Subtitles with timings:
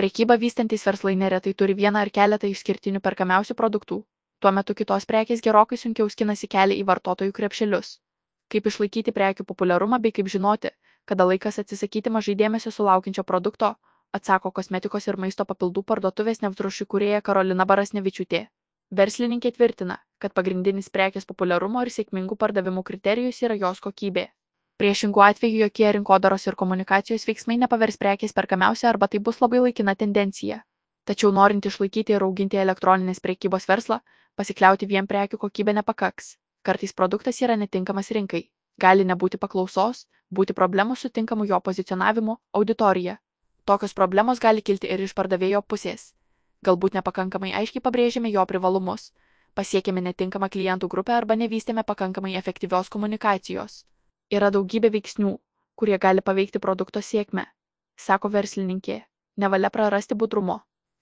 [0.00, 3.98] Prekyba vystantis verslai neretai turi vieną ar keletą išskirtinių perkamiausių produktų,
[4.40, 7.90] tuo metu kitos prekės gerokai sunkiau skinasi kelią į vartotojų krepšelius.
[8.48, 10.70] Kaip išlaikyti prekių populiarumą bei kaip žinoti,
[11.04, 13.74] kada laikas atsisakyti mažai dėmesio sulaukiančio produkto,
[14.16, 18.46] atsako kosmetikos ir maisto papildų parduotuvės nevtruši kurėja Karolina Barasnevičiūtė.
[19.02, 24.30] Verslininkė tvirtina, kad pagrindinis prekės populiarumo ir sėkmingų pardavimų kriterijus yra jos kokybė.
[24.80, 29.94] Priešingų atveju jokie rinkodaros ir komunikacijos veiksmai nepavers prekės perkamiausia arba tai bus labai laikina
[30.02, 30.62] tendencija.
[31.04, 33.98] Tačiau norint išlaikyti ir auginti elektroninės prekybos verslą,
[34.40, 36.36] pasikliauti vien prekių kokybė nepakaks.
[36.62, 38.46] Kartais produktas yra netinkamas rinkai.
[38.80, 43.18] Gali nebūti paklausos, būti problemų su tinkamu jo pozicionavimu, auditorija.
[43.68, 46.14] Tokios problemos gali kilti ir iš pardavėjo pusės
[46.66, 49.10] galbūt nepakankamai aiškiai pabrėžėme jo privalumus,
[49.56, 53.84] pasiekėme netinkamą klientų grupę arba nevystėme pakankamai efektyvios komunikacijos.
[54.30, 55.32] Yra daugybė veiksnių,
[55.74, 57.46] kurie gali paveikti produkto sėkmę,
[57.98, 59.00] sako verslininkė.
[59.40, 60.60] Nevalia prarasti budrumo.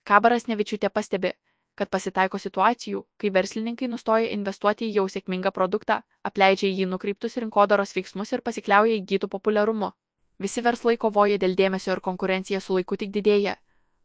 [0.09, 1.33] Kabaras Nevičiūtė pastebi,
[1.79, 7.37] kad pasitaiko situacijų, kai verslininkai nustoja investuoti į jau sėkmingą produktą, apleidžia į jį nukreiptus
[7.43, 9.91] rinkodaros veiksmus ir pasikliauja įgytų populiarumu.
[10.39, 13.57] Visi verslai kovoja dėl dėmesio ir konkurencija su laiku tik didėja,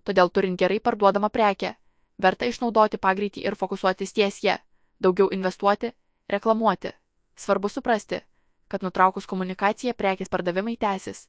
[0.03, 1.75] todėl turint gerai parduodamą prekę,
[2.17, 4.57] verta išnaudoti pagreitį ir fokusuotis ties ją,
[4.99, 5.93] daugiau investuoti,
[6.29, 6.93] reklamuoti.
[7.35, 8.21] Svarbu suprasti,
[8.73, 11.27] kad nutraukus komunikaciją prekės pardavimai tęsis,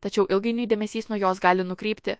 [0.00, 2.14] tačiau ilgainiui dėmesys nuo jos gali nukrypti,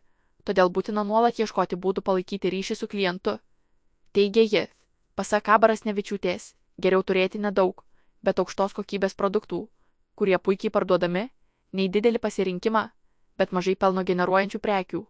[0.44, 3.38] todėl būtina nuolat ieškoti būdų palaikyti ryšį su klientu.
[4.12, 4.64] Teigia ji,
[5.16, 7.80] pasak Kabaras Nevičiūtės, geriau turėti nedaug,
[8.20, 9.62] bet aukštos kokybės produktų,
[10.14, 11.24] kurie puikiai parduodami,
[11.72, 12.84] nei didelį pasirinkimą,
[13.40, 15.02] bet mažai pelno generuojančių prekių.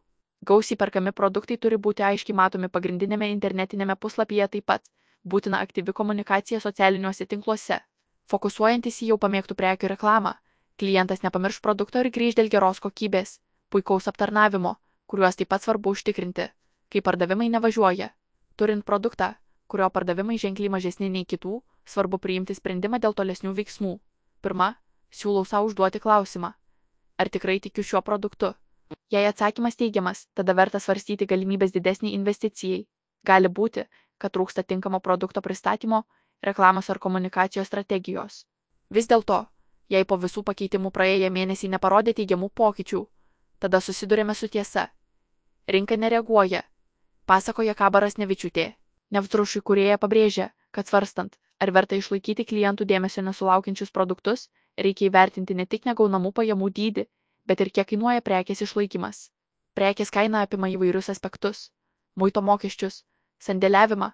[0.47, 4.87] Gausiai perkami produktai turi būti aiškiai matomi pagrindinėme internetinėme puslapyje taip pat.
[5.27, 7.81] Būtina aktyvi komunikacija socialiniuose tinkluose.
[8.27, 10.33] Fokusuojantis į jau pamėgtų prekių reklamą,
[10.81, 13.39] klientas nepamirš produkto ir grįž dėl geros kokybės,
[13.71, 16.49] puikaus aptarnavimo, kuriuos taip pat svarbu užtikrinti,
[16.91, 18.11] kai pardavimai nevažiuoja.
[18.57, 19.35] Turint produktą,
[19.71, 23.95] kurio pardavimai ženkliai mažesni nei kitų, svarbu priimti sprendimą dėl tolesnių veiksmų.
[24.43, 24.75] Pirma,
[25.11, 26.53] siūlau savo užduoti klausimą.
[27.17, 28.55] Ar tikrai tikiu šiuo produktu?
[29.11, 32.84] Jei atsakymas teigiamas, tada verta svarstyti galimybės didesniai investicijai.
[33.27, 33.87] Gali būti,
[34.19, 36.05] kad trūksta tinkamo produkto pristatymo,
[36.43, 38.47] reklamos ar komunikacijos strategijos.
[38.91, 39.47] Vis dėlto,
[39.89, 43.07] jei po visų pakeitimų praėję mėnesiai neparodė teigiamų pokyčių,
[43.59, 44.89] tada susidurėme su tiesa.
[45.67, 46.63] Rinka nereaguoja,
[47.27, 48.75] pasakoja Kabaras Nevičiūtė.
[49.11, 55.67] Nevtrušui kurieja pabrėžia, kad svarstant, ar verta išlaikyti klientų dėmesio nesulaukiančius produktus, reikia įvertinti ne
[55.67, 57.07] tik negaunamų pajamų dydį,
[57.47, 59.31] bet ir kiek kainuoja prekės išlaikymas.
[59.79, 61.71] Prekės kaina apima įvairius aspektus-
[62.21, 63.05] muito mokesčius,
[63.39, 64.13] sandėliavimą,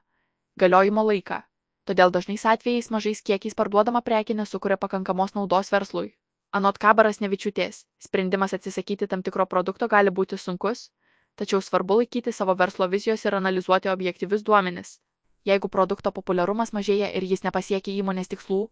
[0.59, 1.43] galiojimo laiką.
[1.85, 6.13] Todėl dažnais atvejais mažais kiekiais parduodama prekė nesukuria pakankamos naudos verslui.
[6.53, 10.91] Anot Kabaras Nevičiūtės, sprendimas atsisakyti tam tikro produkto gali būti sunkus,
[11.35, 15.01] tačiau svarbu laikyti savo verslo vizijos ir analizuoti objektyvius duomenis.
[15.45, 18.69] Jeigu produkto populiarumas mažėja ir jis nepasiekia įmonės tikslų,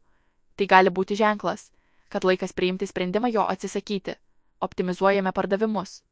[0.56, 1.70] tai gali būti ženklas,
[2.08, 4.14] kad laikas priimti sprendimą jo atsisakyti
[4.60, 6.02] optimizuojame pardavimus.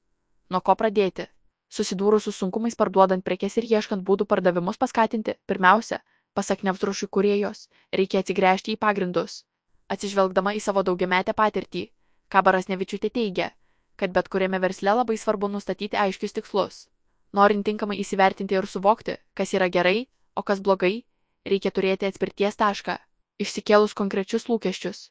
[0.51, 1.29] Nuo ko pradėti?
[1.69, 6.01] Susidūrus su sunkumais parduodant prekes ir ieškant būdų pardavimus paskatinti, pirmiausia,
[6.35, 9.45] pasak nevtrušių kuriejos, reikia atsigręžti į pagrindus.
[9.89, 11.89] Atsižvelgdama į savo daugiametę patirtį,
[12.29, 13.53] Kabaras Nevičiūtė teigia,
[13.97, 16.87] kad bet kuriame versle labai svarbu nustatyti aiškius tikslus.
[17.33, 21.05] Norint tinkamai įsivertinti ir suvokti, kas yra gerai, o kas blogai,
[21.49, 22.99] reikia turėti atspirties tašką,
[23.41, 25.09] išsikėlus konkrečius lūkesčius.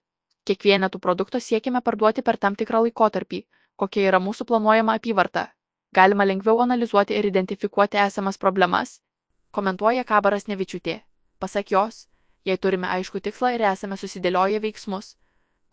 [0.48, 3.44] Kiekvieną tų produktų siekime parduoti per tam tikrą laikotarpį,
[3.76, 5.50] kokia yra mūsų planuojama apyvarta.
[5.94, 9.00] Galima lengviau analizuoti ir identifikuoti esamas problemas,
[9.58, 11.00] komentuoja Kabaras Nevičiūtė.
[11.42, 12.06] Pasak jos,
[12.46, 15.16] jei turime aišku tikslą ir esame susidėlioję veiksmus,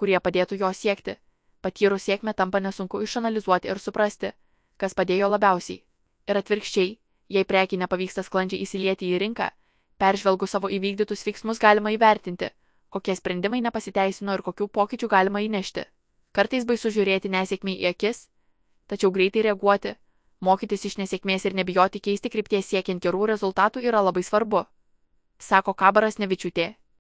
[0.01, 1.19] kurie padėtų jo siekti,
[1.65, 4.33] patyrus sėkmę tampa nesunku išanalizuoti ir suprasti,
[4.81, 5.83] kas padėjo labiausiai.
[6.29, 6.95] Ir atvirkščiai,
[7.37, 9.51] jei prekiai nepavyksta sklandžiai įsilieti į rinką,
[10.01, 12.51] peržvelgus savo įvykdytus veiksmus galima įvertinti,
[12.89, 15.85] kokie sprendimai nepasiteisino ir kokių pokyčių galima įnešti.
[16.33, 18.29] Kartais baisu žiūrėti nesėkmį į akis,
[18.89, 19.95] tačiau greitai reaguoti,
[20.45, 24.65] mokytis iš nesėkmės ir nebijoti keisti krypties siekiant gerų rezultatų yra labai svarbu,
[25.39, 26.75] sako Kabaras Nevičiūtė.